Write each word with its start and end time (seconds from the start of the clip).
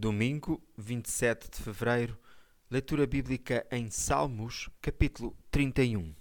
Domingo, 0.00 0.62
27 0.76 1.50
de 1.50 1.60
fevereiro, 1.60 2.16
leitura 2.70 3.04
bíblica 3.04 3.66
em 3.68 3.90
Salmos, 3.90 4.70
capítulo 4.80 5.36
31. 5.50 6.14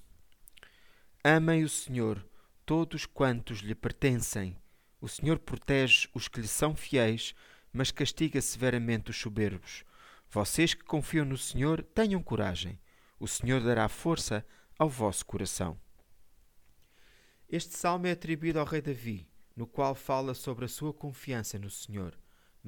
Amem 1.23 1.63
o 1.63 1.69
Senhor, 1.69 2.27
todos 2.65 3.05
quantos 3.05 3.59
lhe 3.59 3.75
pertencem. 3.75 4.57
O 4.99 5.07
Senhor 5.07 5.37
protege 5.37 6.09
os 6.11 6.27
que 6.27 6.41
lhe 6.41 6.47
são 6.47 6.75
fiéis, 6.75 7.35
mas 7.71 7.91
castiga 7.91 8.41
severamente 8.41 9.11
os 9.11 9.17
soberbos. 9.17 9.83
Vocês 10.27 10.73
que 10.73 10.83
confiam 10.83 11.23
no 11.23 11.37
Senhor, 11.37 11.83
tenham 11.83 12.23
coragem. 12.23 12.79
O 13.19 13.27
Senhor 13.27 13.61
dará 13.61 13.87
força 13.87 14.43
ao 14.75 14.89
vosso 14.89 15.23
coração. 15.23 15.79
Este 17.47 17.77
salmo 17.77 18.07
é 18.07 18.11
atribuído 18.13 18.59
ao 18.59 18.65
rei 18.65 18.81
Davi, 18.81 19.29
no 19.55 19.67
qual 19.67 19.93
fala 19.93 20.33
sobre 20.33 20.65
a 20.65 20.67
sua 20.67 20.91
confiança 20.91 21.59
no 21.59 21.69
Senhor. 21.69 22.17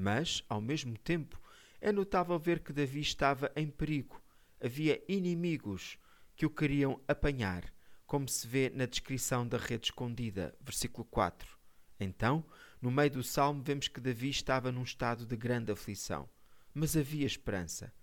Mas, 0.01 0.41
ao 0.47 0.61
mesmo 0.61 0.97
tempo, 0.97 1.37
é 1.81 1.91
notável 1.91 2.39
ver 2.39 2.61
que 2.61 2.71
Davi 2.71 3.01
estava 3.01 3.51
em 3.53 3.69
perigo. 3.69 4.23
Havia 4.63 5.03
inimigos 5.09 5.99
que 6.37 6.45
o 6.45 6.49
queriam 6.49 7.01
apanhar, 7.05 7.65
como 8.07 8.25
se 8.25 8.47
vê 8.47 8.69
na 8.69 8.85
descrição 8.85 9.45
da 9.45 9.57
rede 9.57 9.87
escondida, 9.87 10.55
versículo 10.61 11.03
4. 11.03 11.59
Então, 11.99 12.45
no 12.81 12.89
meio 12.89 13.11
do 13.11 13.21
salmo, 13.21 13.61
vemos 13.61 13.89
que 13.89 13.99
Davi 13.99 14.29
estava 14.29 14.71
num 14.71 14.83
estado 14.83 15.25
de 15.25 15.35
grande 15.35 15.69
aflição. 15.69 16.29
Mas 16.73 16.95
havia 16.95 17.27
esperança. 17.27 17.93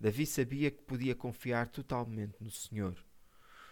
Davi 0.00 0.24
sabia 0.24 0.70
que 0.70 0.80
podia 0.80 1.14
confiar 1.14 1.68
totalmente 1.68 2.36
no 2.40 2.50
Senhor. 2.50 2.96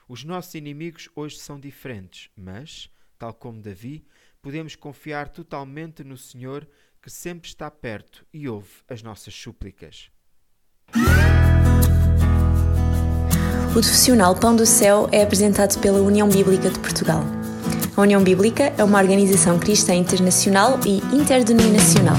Os 0.06 0.24
nossos 0.24 0.52
inimigos 0.52 1.08
hoje 1.16 1.38
são 1.38 1.58
diferentes, 1.58 2.28
mas, 2.36 2.91
tal 3.18 3.32
como 3.32 3.62
Davi, 3.62 4.04
podemos 4.42 4.74
confiar 4.74 5.28
totalmente 5.28 6.02
no 6.02 6.16
Senhor 6.16 6.69
que 7.00 7.08
sempre 7.08 7.48
está 7.48 7.70
perto 7.70 8.27
e 8.33 8.48
ouve 8.48 8.70
as 8.89 9.03
nossas 9.03 9.33
súplicas. 9.34 10.11
O 13.70 13.72
profissional 13.72 14.34
Pão 14.34 14.55
do 14.55 14.66
Céu 14.66 15.08
é 15.11 15.22
apresentado 15.22 15.81
pela 15.81 16.00
União 16.00 16.28
Bíblica 16.28 16.69
de 16.69 16.78
Portugal. 16.78 17.22
A 17.97 18.00
União 18.03 18.22
Bíblica 18.22 18.64
é 18.77 18.84
uma 18.84 19.00
organização 19.00 19.58
cristã 19.58 19.94
internacional 19.94 20.78
e 20.84 20.98
interdenominacional 21.16 22.16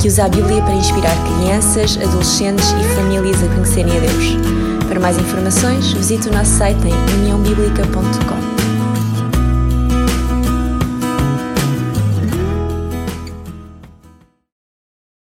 que 0.00 0.08
usa 0.08 0.24
a 0.24 0.28
Bíblia 0.28 0.62
para 0.62 0.74
inspirar 0.74 1.14
crianças, 1.24 1.96
adolescentes 1.96 2.66
e 2.70 2.94
famílias 2.94 3.42
a 3.42 3.48
conhecerem 3.48 3.96
a 3.96 4.00
Deus. 4.00 4.86
Para 4.88 5.00
mais 5.00 5.18
informações, 5.18 5.92
visite 5.92 6.28
o 6.28 6.32
nosso 6.32 6.52
site 6.56 6.86
em 6.86 7.20
uniãobíblica.com. 7.20 8.67